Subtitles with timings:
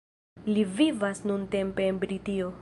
[0.55, 2.51] Li vivas nuntempe en Britio.